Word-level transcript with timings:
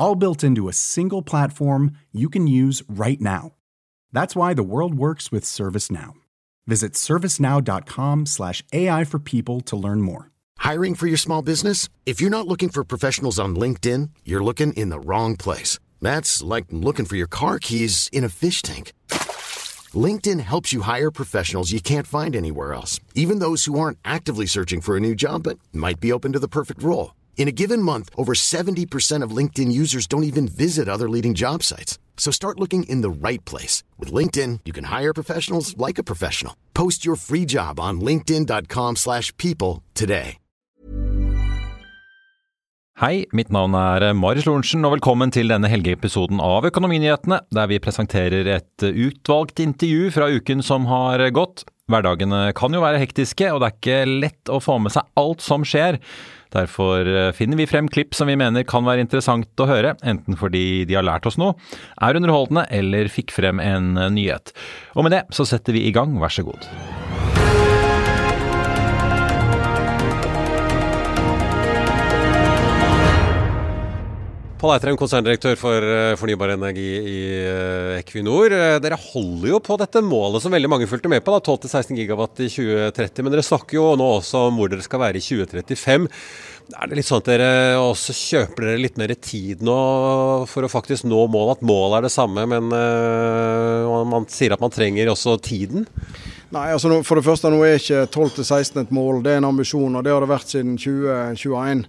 All 0.00 0.14
built 0.14 0.42
into 0.42 0.66
a 0.66 0.72
single 0.72 1.20
platform 1.20 1.92
you 2.10 2.30
can 2.30 2.46
use 2.46 2.82
right 2.88 3.20
now. 3.20 3.52
That's 4.12 4.34
why 4.34 4.54
the 4.54 4.62
world 4.62 4.94
works 4.94 5.30
with 5.30 5.44
ServiceNow. 5.44 6.14
Visit 6.66 6.94
servicenow.com/slash 6.94 8.64
AI 8.72 9.04
for 9.04 9.18
people 9.18 9.60
to 9.60 9.76
learn 9.76 10.00
more. 10.00 10.30
Hiring 10.56 10.94
for 10.94 11.06
your 11.06 11.18
small 11.18 11.42
business? 11.42 11.90
If 12.06 12.18
you're 12.18 12.30
not 12.30 12.46
looking 12.46 12.70
for 12.70 12.82
professionals 12.82 13.38
on 13.38 13.54
LinkedIn, 13.56 14.08
you're 14.24 14.42
looking 14.42 14.72
in 14.72 14.88
the 14.88 15.00
wrong 15.00 15.36
place. 15.36 15.78
That's 16.00 16.42
like 16.42 16.66
looking 16.70 17.04
for 17.04 17.16
your 17.16 17.28
car 17.28 17.58
keys 17.58 18.08
in 18.10 18.24
a 18.24 18.30
fish 18.30 18.62
tank. 18.62 18.94
LinkedIn 19.92 20.40
helps 20.40 20.72
you 20.72 20.80
hire 20.80 21.10
professionals 21.10 21.72
you 21.72 21.82
can't 21.82 22.06
find 22.06 22.34
anywhere 22.34 22.72
else, 22.72 23.00
even 23.14 23.38
those 23.38 23.66
who 23.66 23.78
aren't 23.78 23.98
actively 24.02 24.46
searching 24.46 24.80
for 24.80 24.96
a 24.96 25.00
new 25.00 25.14
job 25.14 25.42
but 25.42 25.58
might 25.74 26.00
be 26.00 26.10
open 26.10 26.32
to 26.32 26.38
the 26.38 26.48
perfect 26.48 26.82
role. 26.82 27.12
In 27.40 27.48
a 27.48 27.52
given 27.52 27.80
month, 27.80 28.10
over 28.16 28.34
70% 28.34 29.24
of 29.24 29.34
LinkedIn 29.38 29.72
users 29.72 30.06
don't 30.06 30.24
even 30.24 30.46
visit 30.46 30.88
other 30.88 31.08
leading 31.08 31.32
job 31.32 31.62
sites. 31.62 31.98
So 32.18 32.30
start 32.30 32.60
looking 32.60 32.82
in 32.82 33.00
the 33.00 33.08
right 33.08 33.42
place. 33.46 33.82
With 33.98 34.12
LinkedIn, 34.12 34.60
you 34.66 34.74
can 34.74 34.84
hire 34.84 35.14
professionals 35.14 35.74
like 35.78 35.98
a 35.98 36.04
professional. 36.04 36.52
Post 36.74 37.06
your 37.06 37.16
free 37.16 37.46
job 37.46 37.80
on 37.80 38.00
linkedin.com 38.00 38.96
slash 38.96 39.34
people 39.38 39.82
today. 39.94 40.36
Hei, 43.00 43.24
mitt 43.32 43.48
navn 43.48 43.72
er 43.72 44.10
Marius 44.12 44.44
Lorentzen, 44.44 44.84
og 44.84 44.98
velkommen 44.98 45.30
til 45.32 45.48
denne 45.48 45.70
helgeepisoden 45.72 46.36
av 46.44 46.66
Økonominyhetene, 46.68 47.38
der 47.48 47.70
vi 47.70 47.78
presenterer 47.80 48.50
et 48.58 48.84
utvalgt 48.84 49.62
intervju 49.64 50.10
fra 50.12 50.28
uken 50.28 50.60
som 50.60 50.84
har 50.90 51.24
gått. 51.32 51.64
Hverdagene 51.90 52.50
kan 52.56 52.74
jo 52.74 52.82
være 52.84 53.00
hektiske, 53.02 53.48
og 53.52 53.60
det 53.62 53.70
er 53.70 53.78
ikke 53.78 54.20
lett 54.26 54.52
å 54.52 54.60
få 54.62 54.78
med 54.82 54.94
seg 54.94 55.08
alt 55.20 55.42
som 55.44 55.66
skjer. 55.66 55.98
Derfor 56.54 57.06
finner 57.36 57.60
vi 57.60 57.68
frem 57.70 57.86
klipp 57.90 58.16
som 58.18 58.30
vi 58.30 58.38
mener 58.38 58.66
kan 58.66 58.86
være 58.86 59.04
interessant 59.04 59.62
å 59.62 59.68
høre, 59.70 59.94
enten 60.02 60.38
fordi 60.38 60.82
de 60.88 60.98
har 60.98 61.06
lært 61.06 61.28
oss 61.30 61.38
noe, 61.38 61.54
er 62.02 62.18
underholdende 62.18 62.66
eller 62.74 63.10
fikk 63.12 63.34
frem 63.36 63.62
en 63.62 63.94
nyhet. 64.16 64.50
Og 64.98 65.06
med 65.06 65.14
det 65.14 65.22
så 65.34 65.46
setter 65.46 65.78
vi 65.78 65.86
i 65.86 65.94
gang, 65.94 66.18
vær 66.18 66.34
så 66.34 66.46
god. 66.46 66.66
Pål 74.60 74.74
Eitrheim, 74.74 74.96
konserndirektør 75.00 75.54
for 75.56 75.84
eh, 75.88 76.14
fornybar 76.20 76.50
energi 76.52 76.84
i 76.84 77.20
eh, 77.32 77.94
Equinor. 77.96 78.52
Eh, 78.52 78.74
dere 78.84 78.98
holder 79.00 79.54
jo 79.54 79.60
på 79.64 79.78
dette 79.80 80.02
målet 80.04 80.44
som 80.44 80.52
veldig 80.52 80.68
mange 80.68 80.88
fulgte 80.90 81.08
med 81.08 81.24
på, 81.24 81.32
12-16 81.38 81.96
gigawatt 81.96 82.42
i 82.44 82.48
2030. 82.52 83.24
Men 83.24 83.32
dere 83.32 83.46
snakker 83.46 83.78
jo 83.78 83.86
nå 83.96 84.10
også 84.18 84.42
om 84.50 84.60
hvor 84.60 84.68
dere 84.68 84.84
skal 84.84 85.00
være 85.00 85.16
i 85.16 85.24
2035. 85.24 86.04
Er 86.76 86.92
det 86.92 87.00
litt 87.00 87.08
sånn 87.08 87.24
at 87.24 87.32
dere 87.32 87.48
også 87.80 88.18
kjøper 88.18 88.68
dere 88.68 88.84
litt 88.84 89.00
mer 89.00 89.16
tid 89.16 89.64
nå 89.64 89.78
for 90.52 90.68
å 90.68 90.72
faktisk 90.76 91.08
nå 91.08 91.24
målet? 91.32 91.56
At 91.56 91.66
målet 91.72 91.96
er 92.02 92.10
det 92.10 92.14
samme, 92.18 92.44
men 92.52 92.68
man 94.12 94.28
sier 94.28 94.52
at 94.52 94.60
man 94.60 94.76
trenger 94.76 95.08
også 95.16 95.40
tiden? 95.40 95.88
Nei, 96.52 96.68
altså 96.76 97.00
For 97.00 97.16
det 97.16 97.24
første, 97.24 97.48
nå 97.48 97.64
er 97.64 97.80
ikke 97.80 98.04
12-16 98.12 98.84
et 98.84 98.92
mål, 98.92 99.24
det 99.24 99.38
er 99.38 99.40
en 99.40 99.54
ambisjon. 99.54 99.96
og 99.96 100.04
Det 100.04 100.12
har 100.12 100.20
det 100.20 100.34
vært 100.36 100.52
siden 100.52 100.76
2021. 100.76 101.86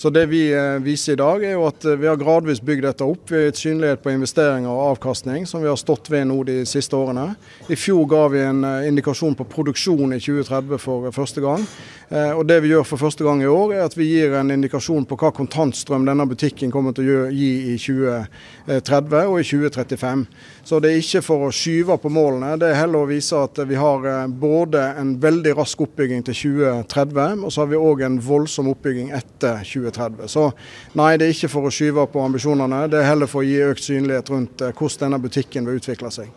Så 0.00 0.10
Det 0.10 0.26
vi 0.26 0.54
viser 0.80 1.12
i 1.12 1.16
dag, 1.16 1.42
er 1.44 1.58
jo 1.58 1.66
at 1.68 1.84
vi 1.84 2.06
har 2.08 2.16
gradvis 2.16 2.62
bygd 2.64 2.86
dette 2.86 3.04
opp. 3.04 3.26
Vi 3.28 3.36
har 3.36 3.50
gitt 3.50 3.58
synlighet 3.60 4.00
på 4.00 4.14
investeringer 4.14 4.72
og 4.72 4.94
avkastning, 4.94 5.44
som 5.44 5.60
vi 5.60 5.68
har 5.68 5.76
stått 5.76 6.08
ved 6.08 6.24
nå 6.30 6.38
de 6.48 6.62
siste 6.64 6.96
årene. 6.96 7.34
I 7.68 7.76
fjor 7.76 8.06
ga 8.08 8.22
vi 8.32 8.40
en 8.40 8.64
indikasjon 8.88 9.36
på 9.36 9.44
produksjon 9.52 10.16
i 10.16 10.20
2030 10.24 10.80
for 10.80 11.12
første 11.12 11.44
gang. 11.44 11.66
Og 12.10 12.40
Det 12.48 12.56
vi 12.64 12.72
gjør 12.72 12.86
for 12.88 12.98
første 12.98 13.22
gang 13.22 13.42
i 13.44 13.46
år, 13.46 13.74
er 13.76 13.84
at 13.84 13.94
vi 13.94 14.08
gir 14.08 14.32
en 14.34 14.48
indikasjon 14.50 15.04
på 15.06 15.18
hva 15.20 15.34
kontantstrøm 15.36 16.08
denne 16.08 16.24
butikken 16.26 16.72
kommer 16.72 16.96
til 16.96 17.12
å 17.12 17.28
gi 17.28 17.50
i 17.74 17.76
2030 17.76 19.28
og 19.28 19.36
i 19.36 19.44
2035. 19.46 20.24
Så 20.64 20.80
det 20.80 20.94
er 20.94 21.04
ikke 21.04 21.22
for 21.28 21.44
å 21.44 21.52
skyve 21.52 22.00
på 22.00 22.08
målene, 22.10 22.56
det 22.58 22.72
er 22.72 22.80
heller 22.80 23.04
å 23.04 23.10
vise 23.12 23.36
at 23.36 23.60
vi 23.68 23.76
har 23.78 24.08
både 24.32 24.82
en 24.96 25.12
veldig 25.20 25.54
rask 25.60 25.84
oppbygging 25.84 26.24
til 26.26 26.40
2030, 26.56 27.44
og 27.44 27.52
så 27.52 27.62
har 27.66 27.70
vi 27.70 27.84
òg 27.84 28.02
en 28.08 28.18
voldsom 28.24 28.72
oppbygging 28.72 29.12
etter 29.12 29.60
2030. 29.60 29.89
Så 30.30 30.50
nei, 30.98 31.16
det 31.16 31.26
er 31.26 31.34
ikke 31.34 31.52
for 31.52 31.68
å 31.68 31.72
skyve 31.74 32.06
på 32.12 32.22
ambisjonene, 32.24 32.86
det 32.90 33.00
er 33.00 33.10
heller 33.10 33.30
for 33.30 33.42
å 33.42 33.48
gi 33.48 33.58
økt 33.66 33.86
synlighet 33.86 34.30
rundt 34.30 34.62
hvordan 34.68 35.06
denne 35.06 35.22
butikken 35.22 35.66
vil 35.66 35.80
utvikle 35.80 36.12
seg. 36.14 36.30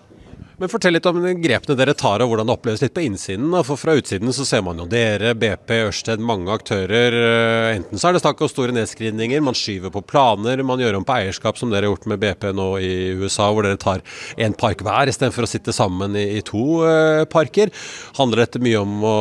Men 0.63 0.69
Fortell 0.72 0.94
litt 0.96 1.07
om 1.09 1.18
grepene 1.44 1.75
dere 1.75 1.91
tar 1.91 2.22
og 2.24 2.29
hvordan 2.31 2.47
det 2.47 2.53
oppleves 2.53 2.79
litt 2.85 2.94
på 2.96 3.01
innsiden. 3.03 3.51
For 3.68 3.75
Fra 3.75 3.97
utsiden 4.00 4.31
så 4.31 4.46
ser 4.47 4.62
man 4.63 4.78
jo 4.79 4.85
dere, 4.88 5.34
BP, 5.35 5.74
Ørsted, 5.90 6.22
mange 6.24 6.53
aktører. 6.56 7.18
Enten 7.74 8.00
så 8.00 8.07
er 8.07 8.16
det 8.16 8.22
snakk 8.24 8.40
om 8.40 8.47
store 8.47 8.72
nedskrivninger, 8.72 9.44
man 9.44 9.57
skyver 9.59 9.91
på 9.91 10.00
planer, 10.07 10.63
man 10.63 10.79
gjør 10.79 11.02
om 11.02 11.03
på 11.03 11.18
eierskap, 11.18 11.59
som 11.59 11.68
dere 11.68 11.84
har 11.84 11.91
gjort 11.91 12.07
med 12.13 12.22
BP 12.22 12.53
nå 12.56 12.69
i 12.79 12.94
USA, 13.19 13.50
hvor 13.52 13.68
dere 13.68 13.81
tar 13.81 14.06
én 14.40 14.56
park 14.56 14.85
hver 14.88 15.12
istedenfor 15.12 15.44
å 15.44 15.52
sitte 15.52 15.75
sammen 15.75 16.16
i, 16.16 16.40
to 16.47 16.63
uh, 16.88 17.25
parker. 17.28 17.75
Handler 18.22 18.46
dette 18.46 18.63
mye 18.63 18.85
om 18.85 19.03
å 19.03 19.18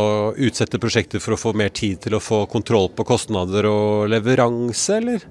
utsette 0.46 0.78
prosjekter 0.78 1.18
for 1.26 1.34
å 1.34 1.42
få 1.42 1.56
mer 1.58 1.74
tid 1.74 2.04
til 2.06 2.14
å 2.14 2.22
få 2.22 2.44
kontroll 2.54 2.92
på 2.94 3.08
kostnader 3.10 3.66
og 3.66 4.14
leveranse, 4.14 5.02
eller? 5.02 5.26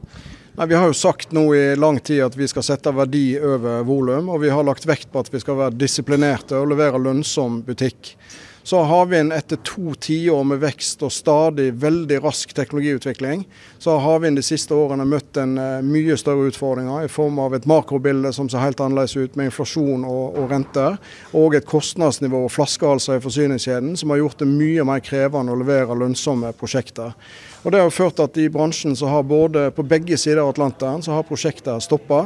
Nei, 0.55 0.67
Vi 0.67 0.75
har 0.75 0.87
jo 0.87 0.93
sagt 0.93 1.31
nå 1.31 1.45
i 1.55 1.75
lang 1.75 1.99
tid 1.99 2.25
at 2.25 2.35
vi 2.35 2.47
skal 2.51 2.65
sette 2.67 2.91
verdi 2.91 3.39
over 3.39 3.85
volum, 3.87 4.27
og 4.29 4.41
vi 4.43 4.51
har 4.51 4.65
lagt 4.67 4.83
vekt 4.87 5.07
på 5.11 5.23
at 5.23 5.29
vi 5.31 5.39
skal 5.39 5.55
være 5.55 5.77
disiplinerte 5.79 6.57
og 6.59 6.73
levere 6.73 6.99
lønnsom 6.99 7.61
butikk. 7.63 8.17
Så 8.63 8.81
har 8.83 9.05
vi 9.09 9.17
en 9.17 9.31
etter 9.31 9.57
to 9.65 9.95
tiår 9.95 10.43
med 10.45 10.59
vekst 10.61 11.01
og 11.01 11.13
stadig 11.15 11.71
veldig 11.81 12.19
rask 12.21 12.51
teknologiutvikling, 12.53 13.45
så 13.79 13.95
har 13.97 14.19
vi 14.21 14.33
de 14.35 14.43
siste 14.45 14.75
årene 14.75 15.07
møtt 15.07 15.39
en 15.41 15.55
mye 15.87 16.17
større 16.19 16.51
utfordringer 16.51 17.07
i 17.07 17.09
form 17.09 17.39
av 17.41 17.55
et 17.57 17.65
makrobilde 17.65 18.29
som 18.35 18.51
ser 18.51 18.61
helt 18.61 18.83
annerledes 18.83 19.15
ut, 19.17 19.39
med 19.39 19.49
inflasjon 19.49 20.03
og, 20.05 20.35
og 20.37 20.51
renter, 20.51 20.99
og 21.31 21.55
et 21.57 21.65
kostnadsnivå 21.65 22.43
og 22.45 22.53
flaskehalser 22.53 23.17
i 23.17 23.23
forsyningskjeden 23.23 23.95
som 23.97 24.13
har 24.13 24.21
gjort 24.21 24.43
det 24.43 24.51
mye 24.51 24.85
mer 24.85 25.01
krevende 25.07 25.55
å 25.55 25.63
levere 25.63 25.97
lønnsomme 25.97 26.53
prosjekter. 26.59 27.15
Og 27.61 27.71
Det 27.71 27.77
har 27.77 27.91
ført 27.93 28.15
til 28.17 28.25
at 28.25 28.37
i 28.41 28.47
bransjen 28.49 28.95
så 28.97 29.05
har 29.05 29.27
både 29.27 29.67
på 29.77 29.83
begge 29.85 30.17
sider 30.17 30.39
av 30.41 30.49
Atlanteren 30.49 31.03
så 31.05 31.13
har 31.13 31.27
prosjekter 31.27 31.77
stoppa. 31.83 32.23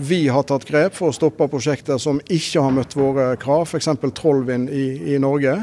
Vi 0.00 0.22
har 0.32 0.46
tatt 0.48 0.64
grep 0.64 0.96
for 0.96 1.12
å 1.12 1.16
stoppe 1.16 1.48
prosjekter 1.52 2.00
som 2.00 2.22
ikke 2.24 2.62
har 2.64 2.72
møtt 2.72 2.96
våre 2.96 3.34
krav, 3.40 3.66
f.eks. 3.68 3.90
Trollvind 4.16 4.72
i, 4.72 4.86
i 5.12 5.18
Norge. 5.20 5.58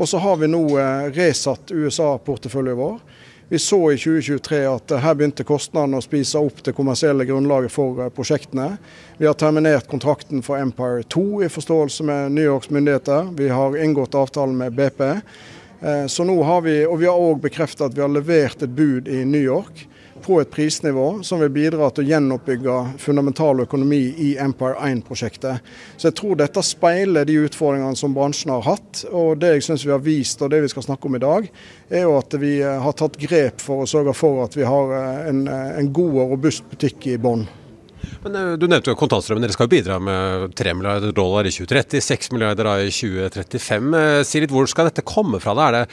Og 0.00 0.08
så 0.08 0.22
har 0.24 0.40
vi 0.40 0.48
nå 0.48 0.64
resatt 1.12 1.74
USA-porteføljen 1.76 2.80
vår. 2.80 2.96
Vi 3.52 3.58
så 3.58 3.82
i 3.92 3.98
2023 3.98 4.62
at 4.70 4.92
her 5.02 5.14
begynte 5.18 5.44
kostnadene 5.44 5.98
å 5.98 6.04
spise 6.04 6.40
opp 6.40 6.64
det 6.64 6.72
kommersielle 6.72 7.26
grunnlaget 7.28 7.74
for 7.74 8.04
prosjektene. 8.16 8.76
Vi 9.18 9.26
har 9.26 9.34
terminert 9.36 9.90
kontrakten 9.90 10.40
for 10.46 10.56
Empire 10.56 11.02
2 11.10 11.42
i 11.44 11.52
forståelse 11.52 12.06
med 12.06 12.36
New 12.36 12.46
Yorks 12.46 12.70
myndigheter. 12.70 13.32
Vi 13.36 13.50
har 13.52 13.76
inngått 13.76 14.14
avtalen 14.14 14.54
med 14.56 14.78
BP. 14.78 15.02
Så 15.80 16.26
nå 16.28 16.34
har 16.44 16.60
vi, 16.60 16.74
og 16.84 16.98
vi 17.00 17.06
har 17.08 17.16
òg 17.16 17.38
bekreftet 17.40 17.86
at 17.86 17.94
vi 17.96 18.02
har 18.04 18.10
levert 18.12 18.60
et 18.60 18.72
bud 18.76 19.08
i 19.08 19.22
New 19.24 19.40
York 19.40 19.86
på 20.22 20.40
et 20.40 20.50
prisnivå 20.50 21.22
som 21.22 21.40
vil 21.40 21.52
bidra 21.52 21.90
til 21.90 22.04
å 22.04 22.10
gjenoppbygge 22.10 22.76
fundamental 23.00 23.62
økonomi 23.64 24.00
i 24.20 24.30
Empire 24.40 24.78
1-prosjektet. 24.90 25.64
Så 25.96 26.10
jeg 26.10 26.18
tror 26.20 26.40
dette 26.40 26.64
speiler 26.66 27.28
de 27.28 27.38
utfordringene 27.46 27.98
som 27.98 28.14
bransjen 28.16 28.52
har 28.54 28.66
hatt. 28.66 29.04
Og 29.10 29.38
det 29.40 29.54
jeg 29.56 29.68
syns 29.68 29.86
vi 29.86 29.94
har 29.94 30.04
vist, 30.04 30.42
og 30.42 30.52
det 30.52 30.62
vi 30.64 30.72
skal 30.72 30.86
snakke 30.86 31.08
om 31.08 31.16
i 31.16 31.22
dag, 31.22 31.48
er 31.88 32.04
jo 32.06 32.18
at 32.18 32.36
vi 32.40 32.58
har 32.62 32.98
tatt 32.98 33.18
grep 33.20 33.64
for 33.64 33.84
å 33.84 33.88
sørge 33.90 34.14
for 34.16 34.44
at 34.44 34.58
vi 34.58 34.66
har 34.68 34.94
en, 35.30 35.46
en 35.48 35.92
god 35.92 36.20
og 36.24 36.36
robust 36.36 36.68
butikk 36.70 37.10
i 37.14 37.18
bånn. 37.20 37.48
Men 38.24 38.58
Du 38.60 38.66
nevnte 38.68 38.92
jo 38.92 38.98
kontantstrømmen. 38.98 39.44
Dere 39.44 39.56
skal 39.56 39.68
jo 39.68 39.74
bidra 39.74 40.00
med 40.02 40.54
3 40.58 40.74
milliarder 40.76 41.14
dollar 41.16 41.48
i 41.48 41.54
2030, 41.54 42.02
6 42.04 42.32
milliarder 42.34 42.68
i 42.84 42.90
2035. 42.92 43.96
Si 44.28 44.42
litt, 44.42 44.52
Hvor 44.54 44.68
skal 44.70 44.90
dette 44.90 45.06
komme 45.06 45.40
fra? 45.42 45.56
Da? 45.56 45.68
Er 45.68 45.78
det 45.80 45.84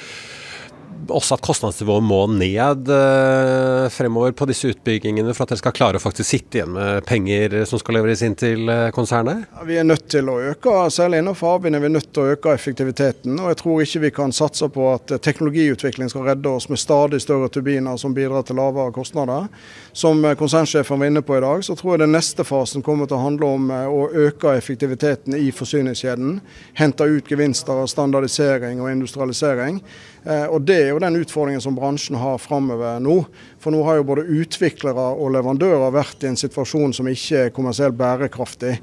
også 1.08 1.38
at 1.38 1.46
kostnadsnivået 1.46 2.06
må 2.06 2.22
ned 2.32 2.94
eh, 2.94 3.90
fremover 3.94 4.36
på 4.38 4.50
disse 4.50 4.72
utbyggingene 4.74 5.34
for 5.34 5.46
at 5.46 5.56
dere 5.56 5.64
skal 5.64 5.78
klare 5.78 6.00
å 6.00 6.04
faktisk 6.04 6.30
sitte 6.30 6.62
igjen 6.62 6.74
med 6.76 7.06
penger 7.08 7.60
som 7.70 7.82
skal 7.82 8.00
leveres 8.00 8.24
inn 8.26 8.38
til 8.38 8.68
konsernet? 8.94 9.08
konsernet? 9.08 9.48
Vi 9.66 9.78
er 9.78 9.84
nødt 9.84 10.08
til 10.10 10.30
å 10.30 10.38
øke, 10.52 10.74
særlig 10.92 11.22
innenfor 11.22 11.56
havvind 11.56 11.78
er 11.78 11.84
vi 11.84 11.92
nødt 11.92 12.10
til 12.14 12.24
å 12.24 12.34
øke 12.36 12.54
effektiviteten. 12.54 13.40
og 13.40 13.50
Jeg 13.50 13.60
tror 13.62 13.82
ikke 13.84 14.02
vi 14.04 14.12
kan 14.12 14.32
satse 14.32 14.70
på 14.70 14.88
at 14.94 15.14
teknologiutvikling 15.24 16.10
skal 16.10 16.28
redde 16.28 16.50
oss 16.50 16.70
med 16.70 16.80
stadig 16.80 17.22
større 17.22 17.50
turbiner 17.50 17.98
som 17.98 18.14
bidrar 18.14 18.44
til 18.48 18.60
lavere 18.60 18.94
kostnader. 18.96 19.48
Som 19.94 20.24
konsernsjefen 20.38 21.00
var 21.00 21.12
inne 21.12 21.22
på 21.22 21.38
i 21.38 21.42
dag, 21.42 21.64
så 21.64 21.76
tror 21.76 21.96
jeg 21.96 22.06
den 22.06 22.16
neste 22.16 22.46
fasen 22.48 22.84
kommer 22.86 23.08
til 23.08 23.18
å 23.18 23.24
handle 23.24 23.54
om 23.58 23.72
å 23.72 24.08
øke 24.28 24.56
effektiviteten 24.58 25.36
i 25.38 25.50
forsyningskjeden. 25.52 26.40
Hente 26.78 27.08
ut 27.08 27.32
gevinster 27.32 27.84
av 27.84 27.90
standardisering 27.92 28.82
og 28.82 28.92
industrialisering. 28.92 29.82
Eh, 30.28 30.46
og 30.46 30.62
Det 30.62 30.76
er 30.76 30.90
jo 30.92 31.00
den 31.00 31.16
utfordringen 31.22 31.62
som 31.64 31.76
bransjen 31.76 32.18
har 32.20 32.40
framover 32.42 33.00
nå. 33.00 33.22
For 33.64 33.72
nå 33.72 33.80
har 33.88 34.00
jo 34.00 34.08
både 34.10 34.28
utviklere 34.42 35.06
og 35.16 35.32
leverandører 35.38 35.94
vært 35.96 36.24
i 36.26 36.32
en 36.32 36.40
situasjon 36.40 36.96
som 36.98 37.08
ikke 37.08 37.46
er 37.46 37.54
kommersielt 37.56 37.96
bærekraftig. 37.96 38.74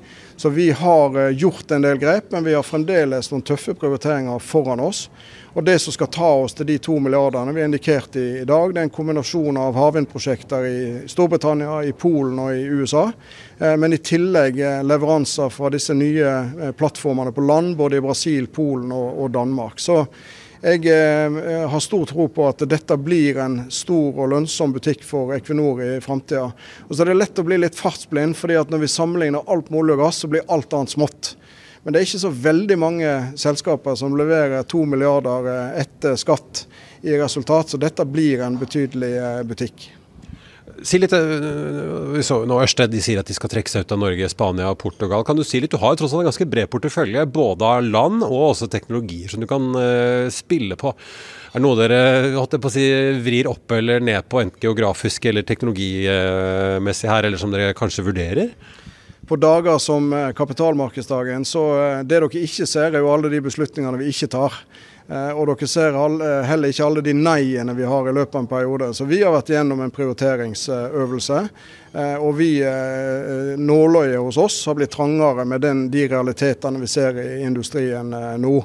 Så 0.40 0.48
vi 0.54 0.70
har 0.72 1.18
eh, 1.20 1.34
gjort 1.36 1.74
en 1.74 1.84
del 1.84 2.00
grep, 2.00 2.30
men 2.32 2.46
vi 2.48 2.54
har 2.56 2.64
fremdeles 2.64 3.28
noen 3.32 3.44
tøffe 3.44 3.74
prioriteringer 3.76 4.40
foran 4.40 4.80
oss. 4.80 5.10
Og 5.54 5.62
Det 5.64 5.76
som 5.78 5.92
skal 5.94 6.08
ta 6.10 6.30
oss 6.46 6.56
til 6.56 6.66
de 6.66 6.78
to 6.82 6.96
milliardene 6.98 7.52
vi 7.52 7.60
har 7.60 7.68
indikert 7.68 8.16
i, 8.16 8.40
i 8.40 8.46
dag, 8.48 8.72
det 8.72 8.80
er 8.80 8.88
en 8.88 8.94
kombinasjon 8.94 9.60
av 9.60 9.76
havvindprosjekter 9.78 10.64
i 10.66 10.78
Storbritannia, 11.12 11.82
i 11.84 11.92
Polen 11.92 12.40
og 12.40 12.56
i 12.56 12.64
USA. 12.72 13.04
Eh, 13.58 13.76
men 13.76 13.92
i 13.92 14.00
tillegg 14.00 14.62
leveranser 14.88 15.52
fra 15.52 15.68
disse 15.74 15.92
nye 15.92 16.72
plattformene 16.72 17.36
på 17.36 17.44
land, 17.44 17.76
både 17.76 18.00
i 18.00 18.06
Brasil, 18.08 18.48
Polen 18.48 18.96
og, 18.96 19.20
og 19.26 19.36
Danmark. 19.36 19.76
Så 19.76 20.06
jeg 20.64 20.86
eh, 20.88 21.68
har 21.68 21.80
stor 21.84 22.06
tro 22.08 22.24
på 22.32 22.46
at 22.48 22.62
dette 22.68 22.96
blir 22.96 23.36
en 23.42 23.58
stor 23.68 24.16
og 24.16 24.30
lønnsom 24.32 24.72
butikk 24.72 25.02
for 25.04 25.34
Equinor 25.36 25.82
i 25.84 25.90
framtida. 26.00 26.46
Så 26.88 27.04
er 27.04 27.10
det 27.10 27.18
lett 27.18 27.40
å 27.40 27.44
bli 27.44 27.58
litt 27.60 27.76
fartsblind, 27.76 28.36
fordi 28.38 28.56
at 28.56 28.72
når 28.72 28.86
vi 28.86 28.88
sammenligner 28.88 29.44
alt 29.44 29.68
med 29.68 29.82
olje 29.82 29.98
og 29.98 30.04
gass, 30.06 30.22
så 30.24 30.30
blir 30.32 30.46
alt 30.48 30.72
annet 30.72 30.94
smått. 30.94 31.34
Men 31.84 31.92
det 31.92 32.00
er 32.00 32.08
ikke 32.08 32.22
så 32.22 32.32
veldig 32.46 32.78
mange 32.80 33.10
selskaper 33.36 33.98
som 34.00 34.16
leverer 34.16 34.64
to 34.64 34.86
milliarder 34.88 35.50
eh, 35.52 35.82
etter 35.84 36.16
skatt 36.16 36.64
i 37.04 37.12
resultat, 37.20 37.74
så 37.74 37.80
dette 37.84 38.08
blir 38.08 38.46
en 38.46 38.56
betydelig 38.56 39.12
eh, 39.20 39.42
butikk. 39.44 39.90
Si 40.84 40.96
litt, 40.96 41.12
eh, 41.12 41.20
vi 42.14 42.22
nå 42.48 42.56
Ørsted 42.62 42.92
de 42.92 43.00
sier 43.04 43.20
at 43.20 43.28
de 43.28 43.36
skal 43.36 43.50
trekke 43.52 43.68
seg 43.68 43.84
ut 43.84 43.92
av 43.92 44.00
Norge, 44.00 44.28
Spania 44.32 44.70
og 44.72 44.78
Portugal. 44.80 45.24
Kan 45.24 45.36
du 45.36 45.44
si 45.44 45.60
litt, 45.60 45.70
Du 45.70 45.76
har 45.76 45.92
jo 45.92 46.00
tross 46.00 46.14
alt 46.14 46.24
en 46.24 46.30
ganske 46.30 46.48
bred 46.48 46.70
portefølje, 46.72 47.26
både 47.30 47.62
av 47.62 47.82
land 47.84 48.24
og 48.24 48.54
også 48.54 48.70
teknologier 48.72 49.28
som 49.28 49.40
du 49.40 49.46
kan 49.46 49.60
uh, 49.76 50.30
spille 50.32 50.76
på. 50.76 50.94
Er 51.52 51.60
det 51.60 51.62
noe 51.62 51.76
dere 51.76 52.70
si, 52.72 52.86
vrir 53.20 53.46
opp 53.46 53.70
eller 53.76 54.00
ned 54.00 54.24
på, 54.28 54.40
enten 54.40 54.60
geografisk 54.60 55.26
eller 55.26 55.44
teknologimessig 55.44 57.10
her, 57.10 57.24
eller 57.24 57.38
som 57.38 57.52
dere 57.52 57.76
kanskje 57.76 58.06
vurderer? 58.08 58.50
På 59.28 59.36
dager 59.40 59.78
som 59.78 60.12
eh, 60.12 60.32
kapitalmarkedsdagen, 60.36 61.44
så 61.48 61.62
det 62.02 62.10
dere 62.12 62.28
ikke 62.28 62.66
ser, 62.66 62.92
er 62.92 63.00
jo 63.04 63.12
alle 63.12 63.30
de 63.32 63.40
beslutningene 63.44 64.00
vi 64.00 64.10
ikke 64.12 64.32
tar. 64.34 64.58
Eh, 65.08 65.36
og 65.36 65.50
dere 65.50 65.66
ser 65.68 65.96
eh, 65.98 66.46
heller 66.48 66.72
ikke 66.72 66.84
alle 66.86 67.02
de 67.04 67.12
nei-ene 67.12 67.74
vi 67.76 67.84
har 67.84 68.06
i 68.08 68.14
løpet 68.16 68.38
av 68.38 68.44
en 68.44 68.48
periode. 68.48 68.88
Så 68.96 69.04
vi 69.08 69.20
har 69.20 69.34
vært 69.34 69.52
gjennom 69.52 69.82
en 69.84 69.92
prioriteringsøvelse. 69.92 71.40
Eh, 71.94 72.16
og 72.16 72.32
vi, 72.38 72.48
nåløyet 73.60 74.22
hos 74.24 74.40
oss 74.40 74.56
har 74.66 74.78
blitt 74.78 74.94
trangere 74.96 75.44
med 75.46 75.62
den, 75.62 75.86
de 75.92 76.08
realitetene 76.08 76.80
vi 76.80 76.88
ser 76.90 77.20
i 77.20 77.44
industrien 77.44 78.16
nå. 78.40 78.56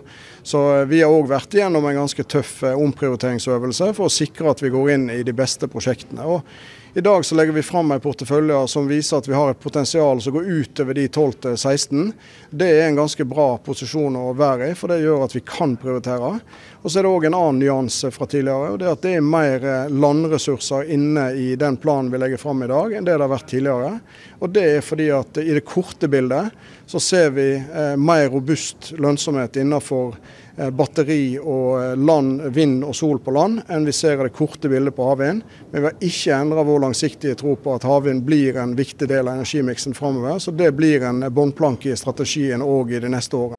Så 0.42 0.64
vi 0.90 1.04
har 1.04 1.12
òg 1.12 1.28
vært 1.30 1.60
gjennom 1.60 1.86
en 1.86 2.00
ganske 2.00 2.24
tøff 2.24 2.64
omprioriteringsøvelse 2.72 3.92
for 3.98 4.08
å 4.08 4.14
sikre 4.14 4.54
at 4.54 4.64
vi 4.64 4.72
går 4.74 4.94
inn 4.96 5.10
i 5.14 5.22
de 5.28 5.36
beste 5.36 5.68
prosjektene. 5.70 6.26
Og 6.26 6.89
i 6.94 7.02
dag 7.02 7.26
så 7.26 7.36
legger 7.36 7.54
vi 7.54 7.64
fram 7.64 7.92
en 7.92 8.02
portefølje 8.02 8.64
som 8.68 8.88
viser 8.90 9.20
at 9.20 9.28
vi 9.30 9.36
har 9.38 9.52
et 9.52 9.60
potensial 9.62 10.22
som 10.22 10.34
går 10.34 10.48
utover 10.50 10.98
de 10.98 11.06
12-16. 11.08 12.12
Det 12.50 12.70
er 12.70 12.88
en 12.88 12.98
ganske 12.98 13.26
bra 13.30 13.52
posisjon 13.62 14.18
å 14.18 14.32
være 14.34 14.72
i, 14.72 14.78
for 14.78 14.90
det 14.90 15.04
gjør 15.04 15.28
at 15.28 15.36
vi 15.38 15.44
kan 15.46 15.76
prioritere. 15.78 16.40
Og 16.82 16.92
Så 16.92 17.00
er 17.00 17.04
det 17.04 17.12
òg 17.12 17.26
en 17.28 17.36
annen 17.36 17.60
nyanse 17.60 18.12
fra 18.16 18.26
tidligere. 18.26 18.72
og 18.72 18.80
det 18.80 18.88
er 18.88 18.92
at 18.96 19.02
det 19.04 19.16
er 19.18 19.22
mer 19.22 19.66
eh, 19.66 19.90
landressurser 19.92 20.92
inne 20.96 21.32
i 21.36 21.56
den 21.56 21.78
planen 21.78 22.12
vi 22.12 22.18
legger 22.18 22.38
fram 22.38 22.64
i 22.64 22.68
dag, 22.72 22.94
enn 22.94 23.06
det 23.06 23.18
det 23.18 23.26
har 23.26 23.36
vært 23.36 23.50
tidligere. 23.52 24.00
Og 24.40 24.50
Det 24.50 24.64
er 24.78 24.82
fordi 24.82 25.10
at 25.12 25.38
i 25.38 25.54
det 25.54 25.66
korte 25.66 26.08
bildet 26.08 26.52
så 26.88 27.00
ser 27.00 27.30
vi 27.36 27.50
eh, 27.56 27.96
mer 27.98 28.30
robust 28.30 28.94
lønnsomhet 28.98 29.60
innenfor 29.60 30.16
Eh, 30.60 30.70
batteri 30.70 31.38
og 31.40 31.98
land, 31.98 32.42
vind 32.42 32.84
og 32.84 32.96
sol 32.96 33.20
på 33.24 33.32
land 33.32 33.62
enn 33.72 33.86
vi 33.88 33.94
ser 33.96 34.20
i 34.20 34.26
det 34.28 34.34
korte 34.36 34.68
bildet 34.68 34.96
på 34.98 35.06
havvind. 35.08 35.46
Men 35.72 35.82
vi 35.82 35.88
har 35.88 36.04
ikke 36.04 36.36
endra 36.36 36.66
vår 36.68 36.82
langsiktige 36.84 37.38
tro 37.40 37.56
på 37.56 37.78
at 37.78 37.88
havvind 37.88 38.26
blir 38.28 38.60
en 38.60 38.76
viktig 38.76 39.08
del 39.08 39.30
av 39.30 39.40
energimiksen 39.40 39.96
framover. 39.96 40.36
Så 40.44 40.52
det 40.52 40.74
blir 40.76 41.06
en 41.08 41.24
båndplanke 41.32 41.94
i 41.94 42.00
strategien 42.00 42.66
òg 42.66 42.92
i 42.92 43.00
de 43.00 43.16
neste 43.16 43.40
årene. 43.40 43.59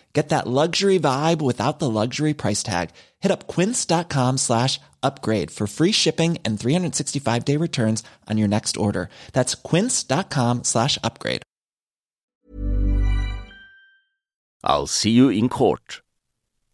Get 0.13 0.29
that 0.29 0.47
luxury 0.47 0.99
vibe 0.99 1.41
without 1.41 1.79
the 1.79 1.89
luxury 1.89 2.33
price 2.33 2.63
tag. 2.63 2.89
Hit 3.19 3.31
up 3.31 3.47
quince.com 3.47 4.37
slash 4.37 4.79
upgrade 5.01 5.51
for 5.51 5.67
free 5.67 5.93
shipping 5.93 6.37
and 6.43 6.57
365-day 6.57 7.57
returns 7.57 8.03
on 8.29 8.37
your 8.37 8.47
next 8.47 8.77
order. 8.77 9.09
That's 9.33 9.55
quince.com 9.55 10.63
slash 10.63 10.97
upgrade. 11.03 11.43
I'll 14.63 14.87
see 14.87 15.11
you 15.11 15.29
in 15.29 15.49
court. 15.49 16.01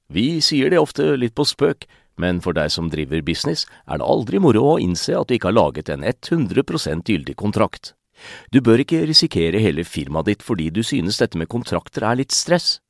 Vi 0.09 0.41
sier 0.41 0.69
det 0.69 0.79
ofte 0.79 1.15
litt 1.15 1.35
på 1.35 1.45
spøk, 1.47 1.85
Men 2.17 2.41
for 2.41 2.57
deg 2.57 2.71
som 2.73 2.89
driver 2.89 3.21
business, 3.21 3.67
er 3.85 4.01
det 4.01 4.09
aldri 4.09 4.41
moro 4.41 4.63
å 4.73 4.79
innse 4.81 5.13
at 5.13 5.29
du 5.29 5.37
ikke 5.37 5.51
har 5.51 5.59
laget 5.59 5.91
en 5.93 6.03
100 6.03 7.05
gyldig 7.05 7.37
kontrakt. 7.37 7.93
Du 8.49 8.61
bør 8.65 8.81
ikke 8.81 9.05
risikere 9.05 9.61
hele 9.61 9.85
firmaet 9.85 10.25
ditt 10.25 10.43
fordi 10.43 10.71
du 10.73 10.81
synes 10.81 11.21
dette 11.21 11.37
med 11.37 11.51
kontrakter 11.53 12.01
er 12.01 12.17
litt 12.17 12.33
stress. 12.33 12.79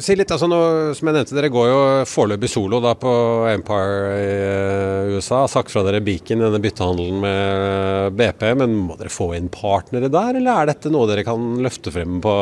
Si 0.00 0.14
litt, 0.16 0.30
altså 0.32 0.48
nå, 0.50 0.58
som 0.96 1.08
jeg 1.08 1.14
nevnte, 1.14 1.34
Dere 1.36 1.50
går 1.52 1.66
jo 1.68 1.80
foreløpig 2.08 2.48
solo 2.50 2.80
da 2.82 2.94
på 2.98 3.10
Empire 3.52 4.14
i 4.16 4.30
eh, 4.32 5.10
USA. 5.14 5.42
Har 5.44 5.52
sagt 5.52 5.70
fra 5.70 5.84
dere 5.86 6.00
Beacon, 6.02 6.42
denne 6.42 6.58
byttehandelen 6.62 7.20
med 7.22 8.16
BP. 8.18 8.44
Men 8.58 8.74
må 8.88 8.96
dere 8.98 9.12
få 9.12 9.30
inn 9.36 9.50
partnere 9.52 10.10
der, 10.10 10.40
eller 10.40 10.62
er 10.62 10.70
dette 10.72 10.90
noe 10.90 11.06
dere 11.10 11.26
kan 11.26 11.60
løfte 11.62 11.92
frem 11.94 12.18
på 12.24 12.34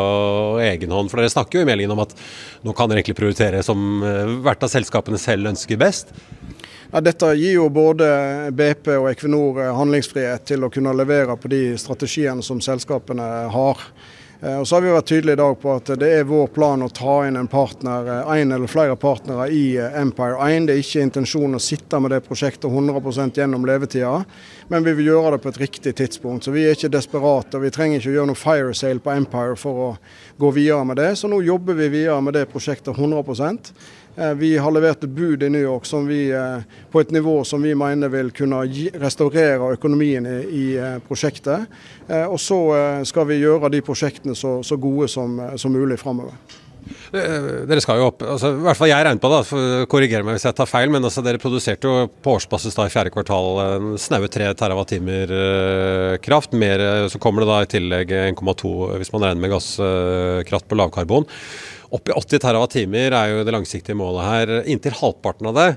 egen 0.65 0.95
hånd? 0.95 1.11
For 1.13 1.21
dere 1.21 1.35
snakker 1.35 1.61
jo 1.61 1.67
i 1.67 1.69
meldingen 1.69 1.97
om 1.97 2.05
at 2.07 2.15
nå 2.65 2.73
kan 2.77 2.89
dere 2.89 3.03
egentlig 3.03 3.19
prioritere 3.21 3.65
som 3.67 4.05
eh, 4.07 4.37
hvert 4.47 4.65
av 4.65 4.73
selskapene 4.73 5.21
selv 5.21 5.53
ønsker 5.53 5.81
best. 5.81 6.15
Ja, 6.89 7.03
dette 7.05 7.35
gir 7.37 7.59
jo 7.59 7.67
både 7.69 8.07
BP 8.57 8.95
og 8.95 9.11
Equinor 9.11 9.61
eh, 9.67 9.75
handlingsfrihet 9.77 10.47
til 10.49 10.65
å 10.65 10.73
kunne 10.73 10.97
levere 10.97 11.37
på 11.37 11.53
de 11.53 11.75
strategiene 11.81 12.47
som 12.47 12.63
selskapene 12.65 13.29
har. 13.53 13.85
Og 14.39 14.69
så 14.69 14.77
har 14.77 14.85
vi 14.85 14.91
vært 14.95 15.09
tydelige 15.11 15.35
i 15.35 15.41
dag 15.41 15.57
på 15.59 15.73
at 15.75 15.89
det 15.99 16.09
er 16.15 16.27
vår 16.29 16.45
plan 16.55 16.83
å 16.87 16.89
ta 16.95 17.15
inn 17.27 17.35
en 17.41 17.49
partner, 17.51 18.07
en 18.31 18.55
eller 18.55 18.71
flere 18.71 18.95
partnere 18.95 19.49
i 19.51 19.73
Empire 19.99 20.39
1. 20.47 20.69
Det 20.69 20.77
er 20.77 20.83
ikke 20.85 21.03
intensjonen 21.03 21.59
å 21.59 21.63
sitte 21.63 21.99
med 21.99 22.15
det 22.15 22.21
prosjektet 22.23 22.71
100% 22.71 23.41
gjennom 23.41 23.67
levetida, 23.67 24.21
men 24.71 24.87
vi 24.87 24.95
vil 25.01 25.11
gjøre 25.11 25.35
det 25.35 25.43
på 25.43 25.51
et 25.51 25.61
riktig 25.65 25.97
tidspunkt. 25.99 26.47
Så 26.47 26.55
vi 26.55 26.69
er 26.69 26.79
ikke 26.79 26.93
desperate. 26.95 27.59
og 27.59 27.67
Vi 27.67 27.75
trenger 27.75 27.99
ikke 27.99 28.13
å 28.13 28.17
gjøre 28.21 28.31
noe 28.31 28.39
fire 28.39 28.79
sale 28.79 29.03
på 29.03 29.17
Empire 29.17 29.59
for 29.59 29.85
å 29.89 29.91
gå 30.39 30.53
videre 30.55 30.87
med 30.87 31.03
det. 31.03 31.11
Så 31.19 31.27
nå 31.27 31.43
jobber 31.43 31.75
vi 31.75 31.91
videre 31.99 32.23
med 32.23 32.39
det 32.39 32.47
prosjektet 32.53 32.95
100 32.95 33.27
Eh, 34.08 34.08
vi 34.35 34.57
har 34.59 34.73
levert 34.75 35.05
et 35.05 35.11
bud 35.15 35.43
i 35.43 35.49
New 35.49 35.63
York 35.63 35.87
vi, 36.09 36.31
eh, 36.31 36.63
på 36.91 37.01
et 37.01 37.11
nivå 37.11 37.45
som 37.45 37.63
vi 37.63 37.75
mener 37.75 38.09
vil 38.09 38.31
kunne 38.31 38.65
restaurere 38.99 39.75
økonomien 39.77 40.27
i, 40.27 40.77
eh, 40.77 40.99
prosjektet. 41.07 41.67
Og 42.09 42.39
så 42.41 43.05
skal 43.05 43.27
vi 43.27 43.43
gjøre 43.43 43.71
de 43.71 43.83
prosjektene 43.83 44.35
så, 44.35 44.63
så 44.65 44.77
gode 44.81 45.09
som, 45.09 45.37
som 45.57 45.73
mulig 45.73 45.99
framover. 45.99 46.33
Dere 47.13 47.83
skal 47.85 47.99
jo 48.01 48.07
opp, 48.09 48.23
altså, 48.23 48.55
i 48.57 48.63
hvert 48.65 48.79
fall 48.79 48.89
jeg 48.89 49.05
regner 49.05 49.21
på 49.21 49.29
det, 49.29 49.87
korriger 49.93 50.25
meg 50.25 50.39
hvis 50.39 50.47
jeg 50.49 50.57
tar 50.57 50.71
feil, 50.71 50.89
men 50.89 51.05
altså, 51.05 51.21
dere 51.21 51.41
produserte 51.43 51.85
jo 51.85 52.09
på 52.09 52.39
årsbasis 52.39 52.79
da 52.79 52.87
i 52.89 52.93
fjerde 52.93 53.13
kvartal 53.13 53.99
snaue 54.01 54.31
3 54.33 54.55
TWh 54.57 56.19
kraft. 56.25 56.57
Mer, 56.57 57.09
så 57.13 57.21
kommer 57.21 57.45
det 57.45 57.51
da 57.53 57.61
i 57.61 57.73
tillegg 57.77 58.15
1,2 58.33 58.73
hvis 58.97 59.13
man 59.13 59.27
regner 59.27 59.45
med 59.45 59.53
gasskraft 59.53 60.69
på 60.69 60.81
lavkarbon. 60.81 61.29
Opp 61.95 62.11
i 62.11 62.13
80 62.13 62.43
TWh 62.45 63.17
er 63.17 63.33
jo 63.33 63.45
det 63.47 63.55
langsiktige 63.55 63.97
målet 63.97 64.29
her. 64.29 64.55
Inntil 64.69 64.97
halvparten 64.99 65.49
av 65.49 65.57
det 65.57 65.69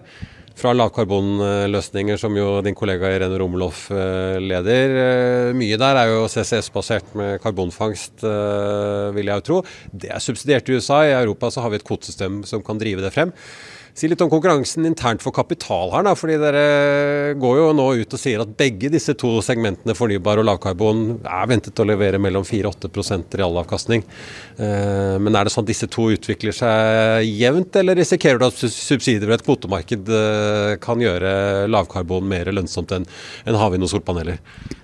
fra 0.61 0.73
lavkarbonløsninger, 0.75 2.19
som 2.19 2.35
jo 2.37 2.59
din 2.65 2.75
kollega 2.77 3.09
Irene 3.15 3.39
Romeloff 3.39 3.85
eh, 3.93 4.37
leder. 4.43 4.95
Eh, 5.03 5.51
mye 5.57 5.79
der 5.79 5.99
er 6.01 6.11
jo 6.11 6.27
CCS-basert 6.31 7.15
med 7.17 7.39
karbonfangst, 7.43 8.25
eh, 8.27 9.07
vil 9.15 9.31
jeg 9.31 9.41
jo 9.41 9.47
tro. 9.47 9.59
Det 10.03 10.11
er 10.13 10.23
subsidiert 10.23 10.69
i 10.69 10.77
USA. 10.77 11.01
I 11.07 11.15
Europa 11.21 11.51
så 11.53 11.63
har 11.63 11.73
vi 11.73 11.81
et 11.81 11.87
kvotesystem 11.87 12.41
som 12.49 12.63
kan 12.65 12.81
drive 12.81 13.03
det 13.05 13.13
frem. 13.15 13.33
Si 13.93 14.07
litt 14.07 14.21
om 14.24 14.29
konkurransen 14.31 14.86
internt 14.88 15.24
for 15.24 15.36
kapital 15.36 15.91
her, 15.91 16.05
da. 16.07 16.13
fordi 16.15 16.38
Dere 16.39 17.33
går 17.39 17.57
jo 17.60 17.65
nå 17.75 17.88
ut 18.00 18.15
og 18.15 18.21
sier 18.21 18.43
at 18.43 18.53
begge 18.57 18.91
disse 18.93 19.13
to 19.19 19.33
segmentene, 19.43 19.95
fornybar 19.98 20.39
og 20.39 20.48
lavkarbon, 20.48 21.01
er 21.27 21.50
ventet 21.51 21.81
å 21.81 21.86
levere 21.88 22.21
mellom 22.21 22.45
4-8% 22.48 23.36
realavkastning. 23.41 24.05
Eh, 24.55 25.17
men 25.19 25.36
er 25.36 25.48
det 25.48 25.53
sånn 25.53 25.65
at 25.65 25.74
disse 25.74 25.89
to 25.91 26.07
utvikler 26.15 26.55
seg 26.55 27.27
jevnt, 27.27 27.75
eller 27.81 28.00
risikerer 28.00 28.39
du 28.39 28.48
at 28.48 28.63
subsidier 28.63 29.27
ved 29.27 29.41
et 29.41 29.45
kvotemarked 29.48 30.13
eh, 30.15 30.75
kan 30.83 31.03
gjøre 31.03 31.67
lavkarbon 31.71 32.29
mer 32.31 32.53
lønnsomt 32.55 32.95
enn 32.95 33.07
havvind 33.60 33.88
og 33.88 33.91
solpaneler? 33.91 34.39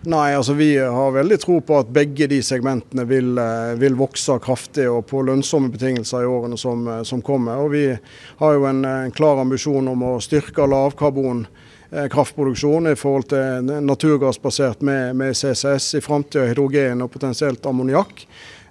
Nei, 0.07 0.29
altså 0.35 0.55
vi 0.55 0.73
har 0.79 1.15
veldig 1.15 1.39
tro 1.43 1.57
på 1.63 1.79
at 1.79 1.89
begge 1.95 2.27
de 2.31 2.41
segmentene 2.43 3.07
vil, 3.07 3.33
eh, 3.39 3.73
vil 3.79 3.95
vokse 3.99 4.35
kraftig 4.43 4.89
og 4.91 5.05
på 5.07 5.23
lønnsomme 5.27 5.71
betingelser 5.71 6.27
i 6.27 6.29
årene 6.35 6.59
som, 6.59 6.83
som 7.07 7.23
kommer. 7.23 7.63
Og 7.63 7.71
vi 7.71 7.85
har 8.43 8.59
jo 8.59 8.67
en 8.67 8.83
en 9.05 9.15
klar 9.15 9.41
ambisjon 9.41 9.87
om 9.87 10.03
å 10.03 10.11
styrke 10.23 10.65
lavkarbon 10.67 11.45
eh, 11.91 12.07
kraftproduksjon 12.13 12.91
i 12.91 12.97
forhold 12.99 13.29
til 13.31 13.71
naturgassbasert 13.85 14.83
med, 14.85 15.15
med 15.19 15.37
CCS, 15.37 15.93
i 15.99 16.03
framtida 16.03 16.47
hydrogen 16.49 17.05
og 17.05 17.11
potensielt 17.13 17.65
ammoniakk. 17.69 18.25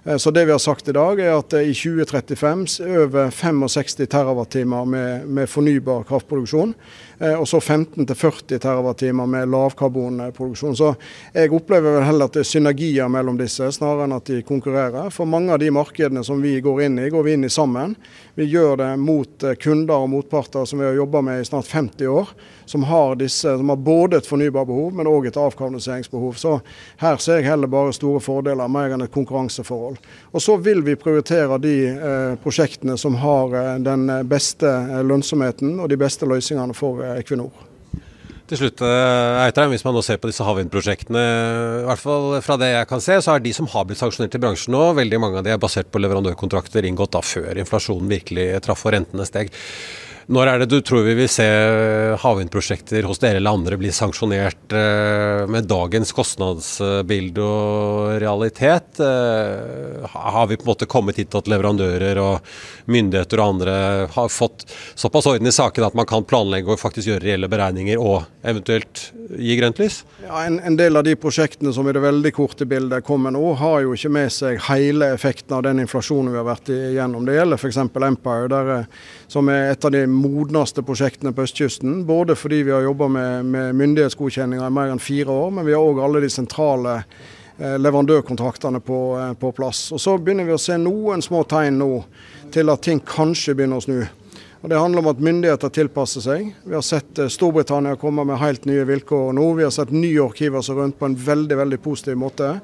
Eh, 0.07 0.17
så 0.17 0.31
det 0.31 0.45
vi 0.45 0.51
har 0.51 0.59
sagt 0.59 0.87
i 0.87 0.95
dag 0.95 1.19
er 1.19 1.33
at 1.35 1.53
i 1.53 1.73
2035 1.75 2.65
over 2.87 3.31
65 3.31 4.07
TWh 4.07 4.85
med, 4.85 5.27
med 5.27 5.49
fornybar 5.49 6.07
kraftproduksjon. 6.07 6.73
Eh, 7.19 7.33
og 7.33 7.47
så 7.47 7.59
15-40 7.59 8.59
TWh 8.59 9.27
med 9.27 9.49
lavkarbonproduksjon. 9.49 10.75
Så 10.77 10.93
jeg 11.33 11.51
opplever 11.51 11.97
vel 11.97 12.05
heller 12.05 12.29
at 12.29 12.37
det 12.37 12.43
er 12.45 12.51
synergier 12.51 13.09
mellom 13.11 13.39
disse, 13.39 13.71
snarere 13.73 14.05
enn 14.05 14.15
at 14.19 14.29
de 14.29 14.43
konkurrerer. 14.45 15.09
For 15.13 15.25
mange 15.29 15.55
av 15.55 15.59
de 15.63 15.71
markedene 15.73 16.23
som 16.23 16.41
vi 16.41 16.59
går 16.61 16.83
inn 16.85 16.99
i, 17.01 17.09
går 17.11 17.25
vi 17.25 17.33
inn 17.35 17.47
i 17.47 17.51
sammen. 17.51 17.95
Vi 18.37 18.45
gjør 18.45 18.77
det 18.83 18.91
mot 19.01 19.43
eh, 19.43 19.57
kunder 19.57 20.05
og 20.05 20.11
motparter 20.13 20.69
som 20.69 20.79
vi 20.79 20.87
har 20.87 20.99
jobba 20.99 21.23
med 21.25 21.41
i 21.41 21.49
snart 21.49 21.67
50 21.67 22.13
år. 22.13 22.31
Som 22.67 22.83
har, 22.83 23.15
disse, 23.15 23.57
som 23.57 23.69
har 23.71 23.79
både 23.79 24.19
et 24.19 24.27
fornybarbehov, 24.27 24.93
men 24.93 25.07
òg 25.09 25.29
et 25.29 25.39
avkarboniseringsbehov. 25.39 26.35
Så 26.37 26.59
her 27.01 27.17
ser 27.23 27.41
jeg 27.41 27.49
heller 27.49 27.71
bare 27.71 27.95
store 27.95 28.21
fordeler, 28.21 28.69
mer 28.69 28.93
enn 28.93 29.05
et 29.05 29.13
konkurranseforhold. 29.13 29.96
Og 30.35 30.43
så 30.43 30.57
vil 30.61 30.83
vi 30.85 30.97
prioritere 30.99 31.57
de 31.63 31.75
eh, 31.93 32.35
prosjektene 32.43 32.97
som 32.99 33.15
har 33.21 33.55
eh, 33.55 33.73
den 33.83 34.05
beste 34.29 34.69
lønnsomheten 35.07 35.79
og 35.79 35.89
de 35.91 35.99
beste 35.99 36.27
løsningene 36.29 36.75
for 36.77 37.01
Equinor. 37.15 37.65
Til 38.47 38.61
slutt, 38.61 38.79
eh, 38.85 39.41
Eitrheim, 39.43 39.73
hvis 39.73 39.83
man 39.83 39.95
nå 39.97 40.01
ser 40.05 40.19
på 40.23 40.29
disse 40.29 40.45
havvindprosjektene, 40.47 41.23
i 41.81 41.85
hvert 41.89 41.99
fall 41.99 42.37
fra 42.45 42.55
det 42.61 42.69
jeg 42.71 42.87
kan 42.87 43.03
se, 43.03 43.17
så 43.23 43.35
er 43.35 43.43
de 43.43 43.51
som 43.55 43.67
har 43.73 43.87
blitt 43.87 43.99
sanksjonert 43.99 44.37
i 44.37 44.43
bransjen 44.43 44.75
nå, 44.75 44.83
veldig 44.95 45.19
mange 45.19 45.41
av 45.41 45.47
de 45.47 45.51
er 45.55 45.59
basert 45.59 45.89
på 45.91 45.99
leverandørkontrakter 45.99 46.87
inngått 46.87 47.15
da 47.17 47.23
før 47.25 47.59
inflasjonen 47.59 48.11
virkelig 48.11 48.49
traff 48.63 48.85
og 48.87 48.95
rentene 48.95 49.27
steg. 49.27 49.51
Når 50.27 50.49
er 50.51 50.59
det 50.59 50.65
du 50.67 50.81
tror 50.83 51.05
vi 51.05 51.13
vil 51.15 51.29
se 51.31 51.45
havvindprosjekter 52.19 53.05
hos 53.07 53.21
dere 53.21 53.39
eller 53.39 53.55
andre 53.55 53.77
bli 53.79 53.93
sanksjonert 53.95 54.73
eh, 54.75 55.45
med 55.47 55.69
dagens 55.71 56.11
kostnadsbilde 56.11 57.45
og 57.45 58.17
realitet? 58.19 58.99
Eh, 58.99 60.03
har 60.11 60.49
vi 60.51 60.57
på 60.59 60.67
en 60.67 60.71
måte 60.73 60.89
kommet 60.91 61.21
hit 61.21 61.37
at 61.39 61.47
leverandører 61.47 62.19
og 62.19 62.91
myndigheter 62.91 63.39
og 63.39 63.53
andre 63.53 63.77
har 64.17 64.33
fått 64.33 64.67
såpass 64.99 65.29
orden 65.31 65.47
i 65.47 65.55
saken 65.55 65.87
at 65.87 65.95
man 65.95 66.09
kan 66.09 66.27
planlegge 66.27 66.75
og 66.75 66.83
faktisk 66.83 67.07
gjøre 67.07 67.23
reelle 67.23 67.47
beregninger 67.47 67.95
og 67.95 68.27
eventuelt 68.43 69.05
gi 69.31 69.55
grønt 69.59 69.79
lys? 69.79 70.01
Ja, 70.25 70.43
en, 70.43 70.59
en, 70.59 70.75
del 70.75 70.99
av 70.99 71.05
de 71.07 71.15
prosjektene 71.19 71.71
som 71.73 71.87
i 71.87 71.95
det 71.95 72.03
veldig 72.03 72.33
korte 72.35 72.67
bildet 72.67 73.05
kommer 73.07 73.31
nå, 73.31 73.43
har 73.59 73.85
jo 73.85 73.95
ikke 73.95 74.11
med 74.11 74.33
seg 74.33 74.59
hele 74.67 75.11
effekten 75.15 75.55
av 75.57 75.63
den 75.67 75.79
inflasjonen 75.83 76.33
vi 76.33 76.39
har 76.39 76.47
vært 76.47 76.71
igjennom. 76.73 77.23
Det 77.27 77.39
gjelder 77.39 77.59
f.eks. 77.63 77.79
Empire, 78.11 78.51
der, 78.51 78.73
eh, 78.75 79.15
som 79.31 79.51
er 79.51 79.71
et 79.71 79.87
av 79.87 79.95
de 79.95 80.03
modneste 80.17 80.83
prosjektene 80.85 81.33
på 81.33 81.45
østkysten. 81.47 82.03
Både 82.05 82.35
fordi 82.35 82.63
vi 82.67 82.73
har 82.73 82.85
jobba 82.85 83.07
med, 83.07 83.45
med 83.45 83.75
myndighetsgodkjenninger 83.75 84.67
i 84.67 84.73
mer 84.73 84.93
enn 84.93 85.01
fire 85.01 85.33
år, 85.33 85.51
men 85.57 85.67
vi 85.67 85.75
har 85.75 85.83
òg 85.83 86.01
alle 86.03 86.21
de 86.23 86.29
sentrale 86.31 86.95
eh, 87.01 87.77
leverandørkontraktene 87.79 88.81
på, 88.83 89.01
eh, 89.21 89.33
på, 89.39 89.51
plass. 89.51 89.91
Og 89.91 90.01
Så 90.01 90.17
begynner 90.17 90.47
vi 90.47 90.55
å 90.55 90.61
se 90.61 90.77
noen 90.81 91.21
små 91.21 91.43
tegn 91.49 91.79
nå 91.81 91.91
til 92.53 92.73
at 92.73 92.83
ting 92.85 93.01
kanskje 93.03 93.55
begynner 93.57 93.81
å 93.81 93.85
snu. 93.85 94.01
Og 94.61 94.69
Det 94.69 94.79
handler 94.81 95.03
om 95.03 95.11
at 95.13 95.23
myndigheter 95.23 95.69
tilpasser 95.69 96.25
seg. 96.25 96.51
Vi 96.65 96.75
har 96.75 96.85
sett 96.85 97.19
eh, 97.19 97.31
Storbritannia 97.31 97.95
komme 98.01 98.25
med 98.27 98.41
helt 98.41 98.65
nye 98.65 98.85
vilkår 98.89 99.33
nå. 99.37 99.47
Vi 99.57 99.65
har 99.67 99.73
sett 99.73 99.95
New 99.95 100.11
York 100.11 100.41
hive 100.43 100.63
seg 100.65 100.81
rundt 100.81 100.99
på 100.99 101.09
en 101.09 101.17
veldig 101.17 101.63
veldig 101.63 101.81
positiv 101.81 102.19
måte. 102.19 102.59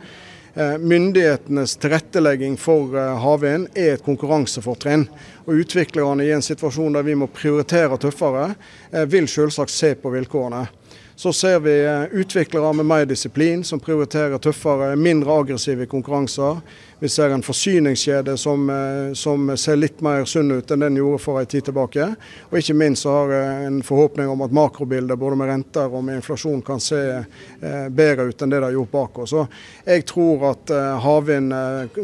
Myndighetenes 0.53 1.71
tilrettelegging 1.81 2.59
for 2.61 2.93
havvind 2.93 3.71
er 3.73 3.95
et 3.95 4.03
konkurransefortrinn. 4.05 5.07
Og 5.45 5.63
Utviklerne 5.63 6.25
i 6.25 6.31
en 6.31 6.45
situasjon 6.45 6.93
der 6.95 7.03
vi 7.03 7.15
må 7.19 7.27
prioritere 7.27 7.97
tøffere, 7.99 8.53
eh, 8.91 9.05
vil 9.05 9.27
selvsagt 9.27 9.71
se 9.71 9.95
på 9.95 10.13
vilkårene. 10.13 10.67
Så 11.15 11.33
ser 11.33 11.59
vi 11.59 11.73
utviklere 12.11 12.73
med 12.73 12.85
mer 12.85 13.05
disiplin, 13.05 13.63
som 13.63 13.79
prioriterer 13.79 14.37
tøffere, 14.37 14.95
mindre 14.95 15.31
aggressive 15.31 15.85
konkurranser. 15.85 16.57
Vi 17.03 17.09
ser 17.09 17.29
en 17.29 17.43
forsyningskjede 17.43 18.37
som, 18.37 18.69
eh, 18.69 19.13
som, 19.13 19.57
ser 19.57 19.75
litt 19.75 20.01
mer 20.01 20.23
sunn 20.25 20.51
ut 20.51 20.71
enn 20.71 20.85
den 20.85 20.95
gjorde 20.95 21.19
for 21.19 21.39
en 21.39 21.49
tid 21.51 21.65
tilbake. 21.67 22.05
Og 22.47 22.55
ikke 22.61 22.75
minst 22.79 23.03
så 23.03 23.11
har 23.11 23.33
jeg 23.33 23.65
en 23.67 23.81
forhåpning 23.83 24.29
om 24.31 24.41
at 24.45 24.55
makrobildet 24.55 25.19
både 25.19 25.35
med 25.35 25.51
renter 25.51 25.91
og 25.91 26.05
med 26.07 26.21
inflasjon 26.21 26.61
kan 26.63 26.79
se 26.79 27.01
eh, 27.11 27.89
bedre 27.91 28.29
ut 28.29 28.41
enn 28.41 28.53
det 28.55 28.61
det 28.61 28.69
har 28.69 28.77
gjort 28.77 28.93
bak 28.95 29.19
oss. 29.19 29.33
Så 29.35 29.43
jeg 29.83 30.05
tror 30.07 30.47
at 30.53 30.71
eh, 30.71 30.93
havvind 31.03 31.51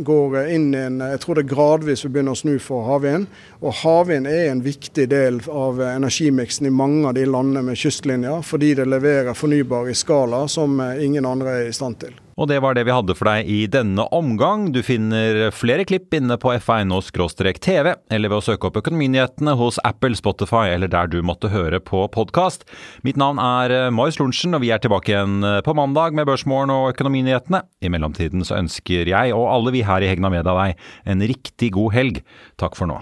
går 0.03 0.38
inn 0.51 0.67
i 0.75 0.84
en 0.84 1.00
Jeg 1.00 1.24
tror 1.24 1.39
det 1.39 1.48
gradvis 1.48 2.03
vil 2.03 2.17
begynne 2.17 2.36
å 2.36 2.41
snu 2.43 2.58
for 2.60 2.84
havvind. 2.91 3.29
Og 3.60 3.76
havvind 3.82 4.30
er 4.30 4.50
en 4.50 4.64
viktig 4.64 5.10
del 5.12 5.42
av 5.52 5.82
energimiksen 5.84 6.70
i 6.70 6.74
mange 6.74 7.08
av 7.10 7.18
de 7.18 7.28
landene 7.28 7.66
med 7.72 7.80
kystlinjer, 7.80 8.42
fordi 8.46 8.76
det 8.80 8.88
leverer 8.90 9.38
fornybar 9.38 9.92
i 9.92 9.98
skala 9.98 10.46
som 10.48 10.80
ingen 10.80 11.28
andre 11.28 11.62
er 11.62 11.70
i 11.70 11.76
stand 11.76 12.00
til. 12.06 12.18
Og 12.40 12.48
det 12.48 12.62
var 12.64 12.76
det 12.76 12.86
vi 12.88 12.94
hadde 12.96 13.16
for 13.20 13.28
deg 13.28 13.50
i 13.52 13.66
denne 13.68 14.06
omgang. 14.16 14.70
Du 14.72 14.80
finner 14.86 15.50
flere 15.52 15.84
klipp 15.88 16.16
inne 16.16 16.38
på 16.40 16.54
f1.no-tv, 16.56 17.92
eller 18.16 18.32
ved 18.32 18.38
å 18.38 18.46
søke 18.46 18.70
opp 18.70 18.80
Økonominyhetene 18.80 19.58
hos 19.60 19.80
Apple, 19.84 20.16
Spotify 20.16 20.70
eller 20.72 20.92
der 20.92 21.12
du 21.12 21.20
måtte 21.26 21.52
høre 21.52 21.82
på 21.84 22.06
podkast. 22.16 22.64
Mitt 23.04 23.20
navn 23.20 23.42
er 23.44 23.76
eh, 23.76 23.90
Marius 23.92 24.22
Lorentzen, 24.22 24.56
og 24.56 24.64
vi 24.64 24.72
er 24.72 24.80
tilbake 24.80 25.12
igjen 25.12 25.44
eh, 25.44 25.60
på 25.66 25.76
mandag 25.76 26.16
med 26.16 26.30
Børsmorgen 26.32 26.72
og 26.72 26.94
Økonominyhetene. 26.94 27.66
I 27.84 27.92
mellomtiden 27.92 28.48
så 28.48 28.62
ønsker 28.62 29.12
jeg 29.12 29.36
og 29.36 29.50
alle 29.52 29.76
vi 29.76 29.84
her 29.84 30.06
i 30.06 30.12
Hegna 30.12 30.32
Media 30.32 30.56
deg 30.56 30.80
en 31.12 31.30
riktig 31.36 31.74
god 31.76 31.96
helg. 31.98 32.24
Takk 32.62 32.80
for 32.80 32.88
nå. 32.88 33.02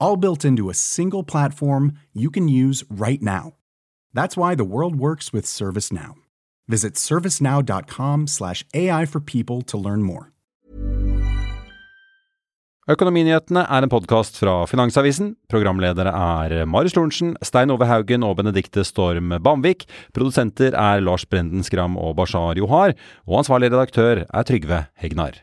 All 0.00 0.16
built 0.16 0.44
into 0.44 0.70
a 0.70 0.74
single 0.74 1.22
platform 1.22 1.92
you 2.14 2.30
can 2.30 2.48
use 2.48 2.84
right 2.90 3.20
now. 3.20 3.52
That's 4.14 4.36
why 4.36 4.54
the 4.54 4.64
world 4.64 4.96
works 4.96 5.32
with 5.32 5.44
ServiceNow. 5.44 6.14
Visit 6.68 6.94
servicenow.com 6.94 8.26
slash 8.26 8.64
AI 8.74 9.04
for 9.04 9.20
people 9.20 9.62
to 9.62 9.76
learn 9.78 10.02
more. 10.02 10.32
Økonominyhetene 12.90 13.62
er 13.68 13.84
en 13.84 13.92
podkast 13.92 14.40
fra 14.40 14.64
Finansavisen. 14.66 15.34
Programledere 15.52 16.10
er 16.10 16.64
Marius 16.66 16.96
Lorentzen, 16.96 17.36
Stein 17.44 17.70
Ove 17.70 17.86
Haugen 17.86 18.24
og 18.26 18.38
Benedikte 18.40 18.82
Storm 18.88 19.36
Bamvik. 19.44 19.84
Produsenter 20.16 20.74
er 20.74 21.04
Lars 21.04 21.28
Brenden 21.28 21.62
Skram 21.66 22.00
og 22.00 22.16
Bashar 22.18 22.58
Johar. 22.58 22.96
Og 23.28 23.44
ansvarlig 23.44 23.70
redaktør 23.70 24.24
er 24.24 24.48
Trygve 24.48 24.86
Hegnar. 24.98 25.38